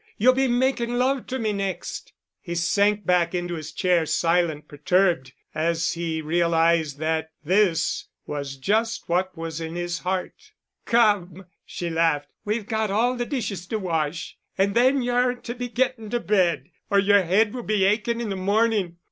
You'll 0.17 0.33
be 0.33 0.47
making 0.47 0.95
love 0.95 1.27
to 1.27 1.37
me 1.37 1.53
next." 1.53 2.11
He 2.41 2.55
sank 2.55 3.05
back 3.05 3.35
into 3.35 3.53
his 3.53 3.71
chair, 3.71 4.07
silent, 4.07 4.67
perturbed, 4.67 5.31
as 5.53 5.93
he 5.93 6.23
realized 6.23 6.97
that 6.97 7.29
this 7.43 8.07
was 8.25 8.55
just 8.57 9.07
what 9.07 9.37
was 9.37 9.61
in 9.61 9.75
his 9.75 9.99
heart. 9.99 10.53
"Come," 10.85 11.45
she 11.67 11.91
laughed, 11.91 12.29
"we've 12.43 12.65
got 12.65 12.89
all 12.89 13.15
the 13.15 13.27
dishes 13.27 13.67
to 13.67 13.77
wash. 13.77 14.39
And 14.57 14.73
then 14.73 15.03
you're 15.03 15.35
to 15.35 15.53
be 15.53 15.69
getting 15.69 16.09
to 16.09 16.19
bed, 16.19 16.71
or 16.89 16.97
your 16.97 17.21
head 17.21 17.53
will 17.53 17.61
be 17.61 17.85
aching 17.85 18.21
in 18.21 18.29
the 18.31 18.35
morning. 18.35 18.97